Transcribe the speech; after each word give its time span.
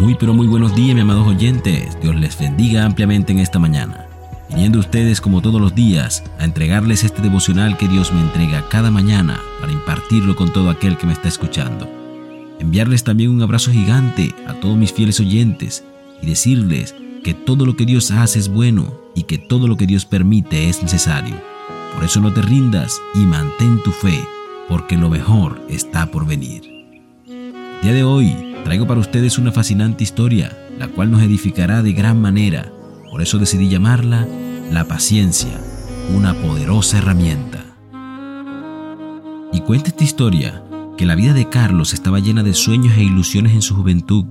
Muy 0.00 0.14
pero 0.14 0.32
muy 0.32 0.46
buenos 0.46 0.76
días, 0.76 0.94
mis 0.94 1.02
amados 1.02 1.26
oyentes. 1.26 1.98
Dios 2.00 2.14
les 2.14 2.38
bendiga 2.38 2.84
ampliamente 2.84 3.32
en 3.32 3.40
esta 3.40 3.58
mañana. 3.58 4.06
Viniendo 4.48 4.78
ustedes 4.78 5.20
como 5.20 5.42
todos 5.42 5.60
los 5.60 5.74
días 5.74 6.22
a 6.38 6.44
entregarles 6.44 7.02
este 7.02 7.20
devocional 7.20 7.76
que 7.76 7.88
Dios 7.88 8.12
me 8.12 8.20
entrega 8.20 8.68
cada 8.68 8.92
mañana 8.92 9.40
para 9.60 9.72
impartirlo 9.72 10.36
con 10.36 10.52
todo 10.52 10.70
aquel 10.70 10.96
que 10.96 11.06
me 11.06 11.12
está 11.12 11.26
escuchando. 11.26 11.88
Enviarles 12.60 13.02
también 13.02 13.30
un 13.30 13.42
abrazo 13.42 13.72
gigante 13.72 14.32
a 14.46 14.54
todos 14.54 14.76
mis 14.76 14.92
fieles 14.92 15.18
oyentes 15.18 15.84
y 16.22 16.26
decirles 16.26 16.94
que 17.24 17.34
todo 17.34 17.66
lo 17.66 17.74
que 17.74 17.84
Dios 17.84 18.12
hace 18.12 18.38
es 18.38 18.48
bueno 18.48 18.94
y 19.16 19.24
que 19.24 19.36
todo 19.36 19.66
lo 19.66 19.76
que 19.76 19.88
Dios 19.88 20.04
permite 20.04 20.68
es 20.68 20.80
necesario. 20.80 21.34
Por 21.96 22.04
eso 22.04 22.20
no 22.20 22.32
te 22.32 22.40
rindas 22.40 23.00
y 23.16 23.26
mantén 23.26 23.82
tu 23.82 23.90
fe, 23.90 24.20
porque 24.68 24.96
lo 24.96 25.10
mejor 25.10 25.60
está 25.68 26.08
por 26.12 26.24
venir. 26.24 26.77
Día 27.82 27.92
de 27.92 28.02
hoy 28.02 28.56
traigo 28.64 28.88
para 28.88 28.98
ustedes 28.98 29.38
una 29.38 29.52
fascinante 29.52 30.02
historia, 30.02 30.56
la 30.78 30.88
cual 30.88 31.12
nos 31.12 31.22
edificará 31.22 31.80
de 31.80 31.92
gran 31.92 32.20
manera. 32.20 32.72
Por 33.08 33.22
eso 33.22 33.38
decidí 33.38 33.68
llamarla 33.68 34.26
La 34.72 34.86
paciencia, 34.86 35.60
una 36.12 36.34
poderosa 36.34 36.98
herramienta. 36.98 37.64
Y 39.52 39.60
cuenta 39.60 39.90
esta 39.90 40.02
historia 40.02 40.64
que 40.96 41.06
la 41.06 41.14
vida 41.14 41.32
de 41.34 41.48
Carlos 41.48 41.94
estaba 41.94 42.18
llena 42.18 42.42
de 42.42 42.52
sueños 42.52 42.96
e 42.96 43.04
ilusiones 43.04 43.52
en 43.52 43.62
su 43.62 43.76
juventud, 43.76 44.24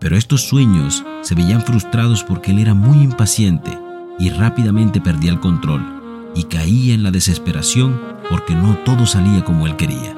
pero 0.00 0.16
estos 0.16 0.48
sueños 0.48 1.04
se 1.20 1.36
veían 1.36 1.62
frustrados 1.62 2.24
porque 2.24 2.50
él 2.50 2.58
era 2.58 2.74
muy 2.74 2.98
impaciente 2.98 3.78
y 4.18 4.30
rápidamente 4.30 5.00
perdía 5.00 5.30
el 5.30 5.38
control 5.38 6.32
y 6.34 6.44
caía 6.44 6.94
en 6.94 7.04
la 7.04 7.12
desesperación 7.12 8.00
porque 8.28 8.56
no 8.56 8.76
todo 8.78 9.06
salía 9.06 9.44
como 9.44 9.68
él 9.68 9.76
quería. 9.76 10.16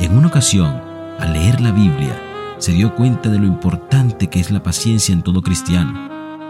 En 0.00 0.16
una 0.16 0.28
ocasión, 0.28 0.87
al 1.18 1.32
leer 1.32 1.60
la 1.60 1.72
Biblia, 1.72 2.20
se 2.58 2.72
dio 2.72 2.94
cuenta 2.94 3.28
de 3.28 3.38
lo 3.38 3.46
importante 3.46 4.28
que 4.28 4.40
es 4.40 4.50
la 4.50 4.62
paciencia 4.62 5.12
en 5.12 5.22
todo 5.22 5.42
cristiano, 5.42 6.08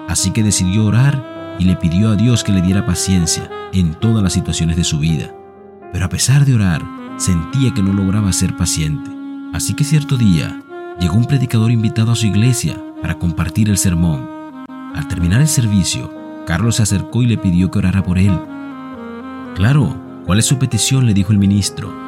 así 0.08 0.30
que 0.30 0.42
decidió 0.42 0.86
orar 0.86 1.56
y 1.58 1.64
le 1.64 1.77
pidió 1.77 2.11
a 2.11 2.16
Dios 2.16 2.44
que 2.44 2.52
le 2.52 2.62
diera 2.62 2.86
paciencia 2.86 3.50
en 3.72 3.94
todas 3.94 4.22
las 4.22 4.33
situaciones 4.33 4.77
de 4.77 4.84
su 4.84 4.98
vida. 4.98 5.34
Pero 5.92 6.05
a 6.05 6.08
pesar 6.08 6.44
de 6.44 6.55
orar, 6.55 6.83
sentía 7.16 7.72
que 7.74 7.83
no 7.83 7.92
lograba 7.92 8.33
ser 8.33 8.56
paciente. 8.56 9.11
Así 9.52 9.74
que 9.74 9.84
cierto 9.84 10.16
día, 10.16 10.62
llegó 11.00 11.16
un 11.16 11.24
predicador 11.24 11.70
invitado 11.70 12.12
a 12.12 12.16
su 12.16 12.27
iglesia 12.27 12.80
para 13.02 13.19
compartir 13.19 13.69
el 13.70 13.78
sermón. 13.78 14.28
Al 14.94 15.08
terminar 15.08 15.41
el 15.41 15.48
servicio, 15.48 16.12
Carlos 16.46 16.77
se 16.77 16.83
acercó 16.83 17.22
y 17.22 17.27
le 17.27 17.39
pidió 17.39 17.70
que 17.70 17.78
orara 17.78 18.02
por 18.02 18.19
él. 18.19 18.39
Claro, 19.55 19.96
¿cuál 20.24 20.39
es 20.39 20.46
su 20.46 20.58
petición? 20.58 21.06
le 21.06 21.14
dijo 21.14 21.33
el 21.33 21.39
ministro. 21.39 22.08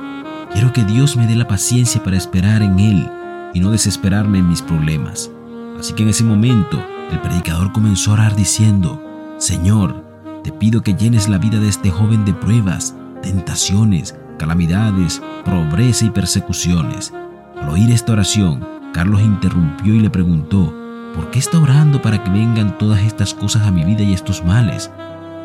Quiero 0.53 0.73
que 0.73 0.85
Dios 0.85 1.17
me 1.17 1.27
dé 1.27 1.37
la 1.37 1.47
paciencia 1.47 2.03
para 2.03 2.17
esperar 2.17 2.63
en 2.63 2.79
Él 2.79 3.11
y 3.55 3.61
no 3.61 3.71
desesperarme 3.71 4.39
en 4.39 4.49
mis 4.49 4.63
problemas. 4.63 5.31
Así 5.79 5.95
que 5.95 6.03
en 6.03 6.09
ese 6.09 6.25
momento 6.25 6.85
el 7.11 7.21
predicador 7.21 7.73
comenzó 7.73 8.11
a 8.11 8.15
orar 8.15 8.37
diciendo, 8.37 9.03
Señor, 9.39 10.05
te 10.43 10.53
pido 10.53 10.83
que 10.83 10.95
llenes 10.95 11.29
la 11.29 11.39
vida 11.39 11.59
de 11.59 11.69
este 11.69 11.91
joven 11.91 12.25
de 12.25 12.35
pruebas, 12.35 12.95
tentaciones, 13.23 14.17
calamidades, 14.39 15.23
pobreza 15.45 16.05
y 16.05 16.11
persecuciones. 16.11 17.13
Al 17.61 17.69
oír 17.69 17.91
esta 17.91 18.13
oración, 18.13 18.67
Carlos 18.93 19.21
interrumpió 19.21 19.95
y 19.95 20.01
le 20.01 20.11
preguntó, 20.11 20.75
¿por 21.15 21.31
qué 21.31 21.39
está 21.39 21.59
orando 21.59 22.03
para 22.03 22.23
que 22.23 22.31
vengan 22.31 22.77
todas 22.77 23.01
estas 23.03 23.35
cosas 23.35 23.67
a 23.67 23.71
mi 23.71 23.85
vida 23.85 24.03
y 24.03 24.15
estos 24.15 24.45
males? 24.45 24.91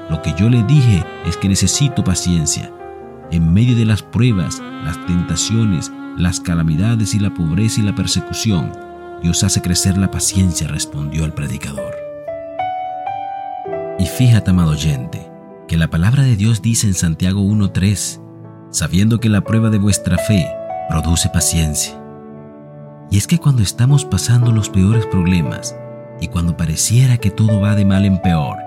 Lo 0.09 0.21
que 0.21 0.33
yo 0.37 0.49
le 0.49 0.63
dije 0.63 1.05
es 1.25 1.37
que 1.37 1.49
necesito 1.49 2.03
paciencia. 2.03 2.71
En 3.31 3.53
medio 3.53 3.75
de 3.75 3.85
las 3.85 4.03
pruebas, 4.03 4.61
las 4.83 5.03
tentaciones, 5.07 5.91
las 6.17 6.39
calamidades 6.39 7.15
y 7.15 7.19
la 7.19 7.33
pobreza 7.33 7.81
y 7.81 7.83
la 7.83 7.95
persecución, 7.95 8.71
Dios 9.23 9.43
hace 9.43 9.61
crecer 9.61 9.97
la 9.97 10.11
paciencia, 10.11 10.67
respondió 10.67 11.25
el 11.25 11.33
predicador. 11.33 11.95
Y 13.97 14.05
fíjate, 14.05 14.51
amado 14.51 14.71
oyente, 14.71 15.29
que 15.67 15.77
la 15.77 15.87
palabra 15.87 16.23
de 16.23 16.35
Dios 16.35 16.61
dice 16.61 16.85
en 16.85 16.93
Santiago 16.93 17.41
1.3, 17.41 18.21
sabiendo 18.69 19.19
que 19.19 19.29
la 19.29 19.41
prueba 19.41 19.69
de 19.69 19.79
vuestra 19.79 20.17
fe 20.17 20.47
produce 20.89 21.29
paciencia. 21.29 21.99
Y 23.09 23.17
es 23.17 23.25
que 23.25 23.39
cuando 23.39 23.63
estamos 23.63 24.05
pasando 24.05 24.51
los 24.51 24.69
peores 24.69 25.05
problemas 25.07 25.75
y 26.21 26.27
cuando 26.27 26.55
pareciera 26.55 27.17
que 27.17 27.31
todo 27.31 27.59
va 27.59 27.75
de 27.75 27.85
mal 27.85 28.05
en 28.05 28.21
peor, 28.21 28.57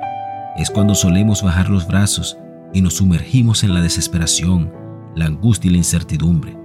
es 0.56 0.70
cuando 0.70 0.94
solemos 0.94 1.42
bajar 1.42 1.68
los 1.68 1.86
brazos 1.86 2.36
y 2.72 2.82
nos 2.82 2.94
sumergimos 2.94 3.64
en 3.64 3.74
la 3.74 3.80
desesperación, 3.80 4.72
la 5.14 5.26
angustia 5.26 5.68
y 5.68 5.72
la 5.72 5.78
incertidumbre, 5.78 6.56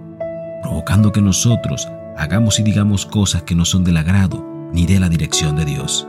provocando 0.61 1.11
que 1.11 1.21
nosotros 1.21 1.87
hagamos 2.17 2.59
y 2.59 2.63
digamos 2.63 3.05
cosas 3.05 3.43
que 3.43 3.55
no 3.55 3.65
son 3.65 3.83
del 3.83 3.97
agrado 3.97 4.45
ni 4.73 4.85
de 4.85 4.99
la 4.99 5.09
dirección 5.09 5.55
de 5.55 5.65
Dios. 5.65 6.07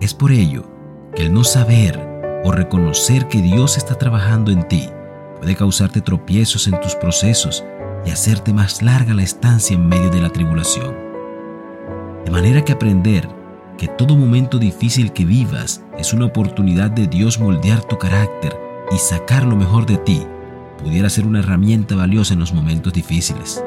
Es 0.00 0.14
por 0.14 0.32
ello 0.32 0.64
que 1.14 1.22
el 1.22 1.32
no 1.32 1.44
saber 1.44 1.98
o 2.44 2.52
reconocer 2.52 3.28
que 3.28 3.42
Dios 3.42 3.76
está 3.76 3.96
trabajando 3.96 4.50
en 4.50 4.66
ti 4.68 4.88
puede 5.38 5.56
causarte 5.56 6.00
tropiezos 6.00 6.68
en 6.68 6.80
tus 6.80 6.94
procesos 6.94 7.64
y 8.04 8.10
hacerte 8.10 8.52
más 8.52 8.82
larga 8.82 9.14
la 9.14 9.22
estancia 9.22 9.74
en 9.74 9.88
medio 9.88 10.10
de 10.10 10.20
la 10.20 10.30
tribulación. 10.30 10.94
De 12.24 12.30
manera 12.30 12.64
que 12.64 12.72
aprender 12.72 13.28
que 13.76 13.88
todo 13.88 14.16
momento 14.16 14.58
difícil 14.58 15.12
que 15.12 15.24
vivas 15.24 15.82
es 15.96 16.12
una 16.12 16.26
oportunidad 16.26 16.90
de 16.90 17.06
Dios 17.06 17.38
moldear 17.38 17.82
tu 17.84 17.96
carácter 17.96 18.67
y 18.90 18.98
sacar 18.98 19.44
lo 19.44 19.56
mejor 19.56 19.86
de 19.86 19.98
ti 19.98 20.26
pudiera 20.82 21.10
ser 21.10 21.26
una 21.26 21.40
herramienta 21.40 21.94
valiosa 21.96 22.34
en 22.34 22.40
los 22.40 22.52
momentos 22.52 22.92
difíciles. 22.92 23.62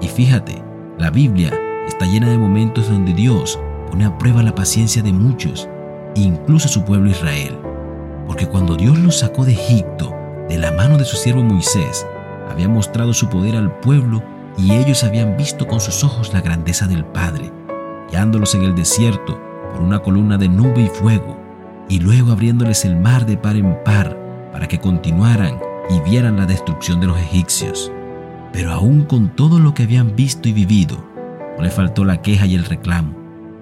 Y 0.00 0.08
fíjate, 0.08 0.62
la 0.98 1.10
Biblia 1.10 1.52
está 1.86 2.06
llena 2.06 2.28
de 2.28 2.38
momentos 2.38 2.88
donde 2.88 3.14
Dios 3.14 3.58
pone 3.90 4.04
a 4.04 4.18
prueba 4.18 4.42
la 4.42 4.54
paciencia 4.54 5.02
de 5.02 5.12
muchos, 5.12 5.68
incluso 6.14 6.68
su 6.68 6.84
pueblo 6.84 7.10
Israel. 7.10 7.58
Porque 8.26 8.46
cuando 8.46 8.76
Dios 8.76 8.98
los 8.98 9.20
sacó 9.20 9.44
de 9.44 9.52
Egipto, 9.52 10.14
de 10.48 10.58
la 10.58 10.72
mano 10.72 10.98
de 10.98 11.04
su 11.04 11.16
siervo 11.16 11.42
Moisés, 11.42 12.06
había 12.50 12.68
mostrado 12.68 13.12
su 13.14 13.28
poder 13.28 13.56
al 13.56 13.78
pueblo 13.80 14.22
y 14.56 14.72
ellos 14.72 15.04
habían 15.04 15.36
visto 15.36 15.66
con 15.66 15.80
sus 15.80 16.02
ojos 16.02 16.32
la 16.32 16.40
grandeza 16.40 16.86
del 16.86 17.04
Padre, 17.04 17.52
guiándolos 18.10 18.54
en 18.54 18.64
el 18.64 18.74
desierto 18.74 19.40
por 19.72 19.82
una 19.82 20.00
columna 20.00 20.36
de 20.36 20.48
nube 20.48 20.82
y 20.82 20.88
fuego, 20.88 21.38
y 21.88 22.00
luego 22.00 22.32
abriéndoles 22.32 22.84
el 22.84 22.96
mar 22.98 23.24
de 23.24 23.36
par 23.36 23.56
en 23.56 23.78
par 23.84 24.17
para 24.58 24.66
que 24.66 24.80
continuaran 24.80 25.60
y 25.88 26.00
vieran 26.00 26.36
la 26.36 26.44
destrucción 26.44 27.00
de 27.00 27.06
los 27.06 27.16
egipcios. 27.16 27.92
Pero 28.52 28.72
aún 28.72 29.04
con 29.04 29.36
todo 29.36 29.60
lo 29.60 29.72
que 29.72 29.84
habían 29.84 30.16
visto 30.16 30.48
y 30.48 30.52
vivido, 30.52 30.96
no 31.56 31.62
le 31.62 31.70
faltó 31.70 32.04
la 32.04 32.22
queja 32.22 32.44
y 32.44 32.56
el 32.56 32.64
reclamo, 32.64 33.14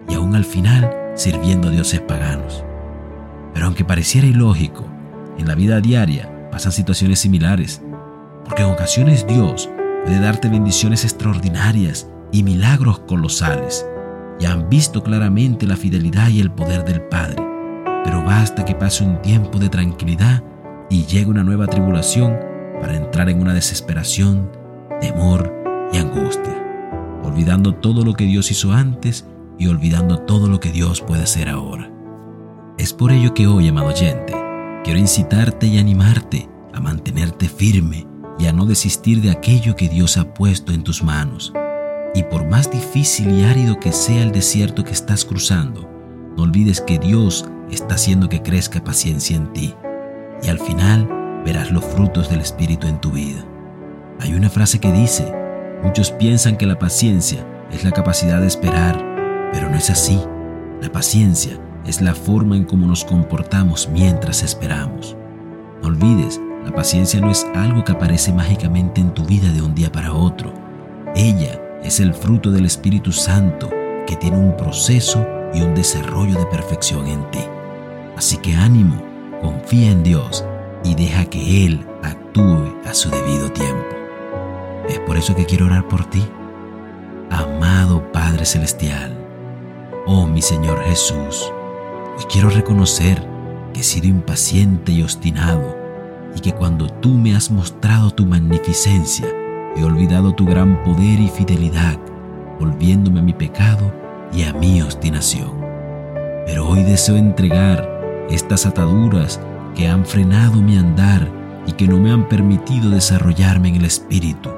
y 0.09 0.15
aún 0.15 0.35
al 0.35 0.47
final 0.47 0.91
sirviendo 1.15 1.69
a 1.69 1.71
dioses 1.71 2.01
paganos. 2.01 2.65
Pero 3.53 3.67
aunque 3.67 3.85
pareciera 3.85 4.27
ilógico, 4.27 4.87
en 5.37 5.47
la 5.47 5.55
vida 5.55 5.83
diaria 5.83 6.49
pasan 6.51 6.73
situaciones 6.73 7.19
similares, 7.19 7.83
porque 8.47 8.63
en 8.63 8.71
ocasiones 8.71 9.27
Dios 9.27 9.69
puede 10.03 10.19
darte 10.19 10.49
bendiciones 10.49 11.05
extraordinarias 11.05 12.09
y 12.33 12.43
milagros 12.43 13.01
colosales, 13.01 13.87
y 14.41 14.47
han 14.47 14.71
visto 14.71 15.03
claramente 15.03 15.67
la 15.67 15.77
fidelidad 15.77 16.31
y 16.31 16.41
el 16.41 16.51
poder 16.51 16.87
del 16.87 17.03
Padre, 17.03 17.47
pero 18.03 18.25
basta 18.25 18.65
que 18.65 18.75
pase 18.75 19.05
un 19.05 19.21
tiempo 19.21 19.59
de 19.59 19.69
tranquilidad 19.69 20.43
y 20.89 21.07
llegue 21.07 21.31
una 21.31 21.43
nueva 21.43 21.67
tribulación 21.67 22.39
para 22.81 22.97
entrar 22.97 23.29
en 23.29 23.41
una 23.41 23.55
desesperación, 23.55 24.51
temor 25.01 25.53
y 25.93 25.99
angustia, 25.99 27.21
olvidando 27.23 27.75
todo 27.75 28.05
lo 28.05 28.15
que 28.15 28.25
Dios 28.25 28.51
hizo 28.51 28.73
antes 28.73 29.27
y 29.59 29.69
olvidando 29.69 30.19
todo 30.19 30.49
lo 30.49 30.61
que 30.61 30.71
Dios 30.71 31.01
puede 31.01 31.23
hacer 31.23 31.49
ahora. 31.49 31.91
Es 32.79 32.93
por 32.93 33.11
ello 33.11 33.33
que 33.35 33.47
hoy, 33.47 33.69
amado 33.69 33.89
oyente, 33.89 34.35
quiero 34.85 35.01
incitarte 35.01 35.67
y 35.67 35.79
animarte 35.79 36.49
a 36.75 36.81
mantenerte 36.81 37.49
firme 37.49 38.07
y 38.39 38.47
a 38.47 38.53
no 38.53 38.67
desistir 38.67 39.23
de 39.23 39.31
aquello 39.31 39.77
que 39.77 39.89
Dios 39.89 40.19
ha 40.19 40.35
puesto 40.35 40.73
en 40.73 40.85
tus 40.85 41.03
manos. 41.03 41.53
Y 42.15 42.23
por 42.25 42.47
más 42.47 42.71
difícil 42.71 43.31
y 43.31 43.45
árido 43.45 43.81
que 43.81 43.93
sea 43.93 44.23
el 44.23 44.33
desierto 44.33 44.85
que 44.85 44.93
estás 44.93 45.25
cruzando, 45.25 45.89
no 46.37 46.43
olvides 46.43 46.83
que 46.83 46.99
Dios 46.99 47.47
está 47.71 47.95
haciendo 47.95 48.29
que 48.29 48.43
crezca 48.43 48.85
paciencia 48.85 49.37
en 49.37 49.53
ti 49.55 49.75
y 50.43 50.49
al 50.49 50.59
final 50.59 51.09
verás 51.45 51.71
los 51.71 51.85
frutos 51.85 52.29
del 52.29 52.41
Espíritu 52.41 52.87
en 52.87 53.01
tu 53.01 53.11
vida. 53.11 53.45
Hay 54.21 54.35
una 54.35 54.51
frase 54.51 54.79
que 54.79 54.93
dice, 54.93 55.33
muchos 55.83 56.11
piensan 56.13 56.57
que 56.57 56.67
la 56.67 56.79
paciencia 56.79 57.47
es 57.71 57.85
la 57.85 57.93
capacidad 57.93 58.41
de 58.41 58.47
esperar, 58.47 59.51
pero 59.53 59.69
no 59.71 59.77
es 59.77 59.91
así. 59.91 60.21
La 60.81 60.91
paciencia 60.91 61.59
es 61.87 62.01
la 62.01 62.15
forma 62.15 62.57
en 62.57 62.65
cómo 62.65 62.87
nos 62.87 63.05
comportamos 63.05 63.89
mientras 63.93 64.43
esperamos. 64.43 65.17
No 65.83 65.89
olvides, 65.89 66.41
la 66.65 66.73
paciencia 66.73 67.21
no 67.21 67.31
es 67.31 67.47
algo 67.55 67.85
que 67.85 67.93
aparece 67.93 68.33
mágicamente 68.33 69.01
en 69.01 69.15
tu 69.15 69.25
vida 69.25 69.53
de 69.53 69.63
un 69.63 69.75
día 69.75 69.93
para 69.93 70.13
otro. 70.13 70.53
Ella 71.15 71.61
es 71.83 72.01
el 72.01 72.13
fruto 72.13 72.51
del 72.51 72.67
Espíritu 72.67 73.13
Santo 73.13 73.71
que 74.07 74.17
tiene 74.17 74.37
un 74.37 74.57
proceso 74.57 75.27
y 75.55 75.63
un 75.63 75.75
desarrollo 75.75 76.39
de 76.39 76.47
perfección 76.47 77.07
en 77.07 77.31
ti. 77.31 77.41
Así 78.17 78.37
que 78.39 78.55
ánimo, 78.55 79.01
confía 79.41 79.91
en 79.91 80.03
Dios 80.03 80.45
y 80.85 80.95
deja 80.95 81.25
que 81.27 81.67
Él 81.67 81.87
actúe 82.03 82.75
a 82.85 82.95
su 82.95 83.11
debido 83.11 83.51
tiempo. 83.51 83.85
Es 84.89 84.99
por 85.01 85.17
eso 85.17 85.35
que 85.35 85.47
quiero 85.47 85.67
orar 85.67 85.89
por 85.89 86.05
ti. 86.07 86.25
Amado 87.31 88.13
Padre 88.13 88.45
Celestial, 88.45 89.13
Oh 90.07 90.27
mi 90.27 90.41
Señor 90.41 90.81
Jesús, 90.85 91.53
hoy 92.17 92.25
quiero 92.31 92.49
reconocer 92.49 93.27
que 93.73 93.81
he 93.81 93.85
sido 93.85 94.07
impaciente 94.07 94.93
y 94.93 95.03
obstinado 95.03 95.77
y 96.37 96.41
que 96.41 96.53
cuando 96.53 96.89
tú 96.89 97.11
me 97.11 97.35
has 97.35 97.51
mostrado 97.51 98.13
tu 98.13 98.25
magnificencia, 98.25 99.27
he 99.77 99.83
olvidado 99.83 100.33
tu 100.33 100.47
gran 100.47 100.83
poder 100.85 101.19
y 101.19 101.29
fidelidad, 101.29 101.99
volviéndome 102.61 103.21
a 103.21 103.23
mi 103.25 103.33
pecado 103.33 103.93
y 104.33 104.45
a 104.45 104.53
mi 104.53 104.81
obstinación. 104.81 105.51
Pero 106.47 106.69
hoy 106.69 106.85
deseo 106.85 107.17
entregar 107.17 107.96
estas 108.31 108.67
ataduras 108.67 109.41
que 109.75 109.89
han 109.89 110.05
frenado 110.05 110.61
mi 110.61 110.77
andar 110.77 111.31
y 111.67 111.73
que 111.73 111.87
no 111.87 111.99
me 111.99 112.11
han 112.11 112.29
permitido 112.29 112.91
desarrollarme 112.91 113.69
en 113.69 113.77
el 113.77 113.85
Espíritu. 113.85 114.51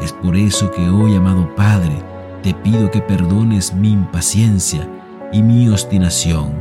Es 0.00 0.12
por 0.12 0.36
eso 0.36 0.70
que 0.70 0.88
hoy, 0.88 1.14
amado 1.14 1.54
Padre, 1.54 1.94
te 2.42 2.54
pido 2.54 2.90
que 2.90 3.00
perdones 3.00 3.74
mi 3.74 3.92
impaciencia 3.92 4.88
y 5.32 5.42
mi 5.42 5.68
obstinación 5.68 6.52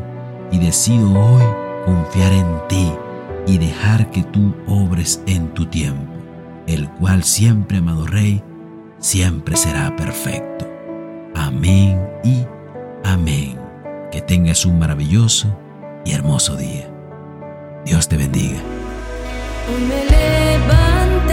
y 0.52 0.60
decido 0.60 1.12
hoy 1.12 1.44
confiar 1.86 2.34
en 2.34 2.46
ti 2.68 2.92
y 3.48 3.58
dejar 3.58 4.12
que 4.12 4.24
tú 4.24 4.54
obres 4.68 5.22
en 5.26 5.48
tu 5.54 5.66
tiempo, 5.66 6.14
el 6.68 6.90
cual 6.90 7.24
siempre, 7.24 7.80
amado 7.80 8.06
Rey, 8.06 8.44
siempre 9.00 9.56
será 9.56 9.96
perfecto. 9.96 10.68
Amén 11.36 12.00
y 12.24 12.46
amén. 13.04 13.58
Que 14.12 14.22
tengas 14.22 14.66
un 14.66 14.78
maravilloso 14.78 15.58
y 16.06 16.14
hermoso 16.14 16.56
día. 16.56 16.88
Dios 17.86 18.08
te 18.08 18.18
bendiga. 18.18 18.60
Me 19.88 20.06
levanté 20.18 21.32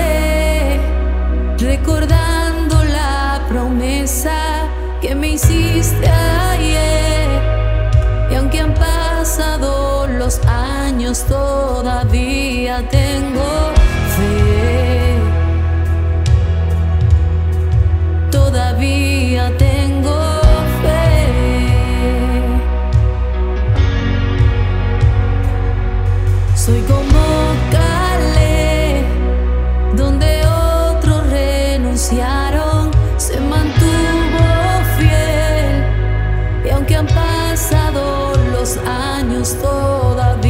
recordando 1.58 2.84
la 2.84 3.44
promesa 3.48 4.68
que 5.00 5.14
me 5.14 5.28
hiciste 5.30 6.08
ayer. 6.08 7.28
Y 8.30 8.34
aunque 8.34 8.60
han 8.60 8.74
pasado 8.74 10.06
los 10.06 10.38
años, 10.46 11.24
aunque 36.88 36.96
han 36.96 37.06
pasado 37.06 38.32
los 38.52 38.78
años, 38.78 39.56
todavía 39.60 40.47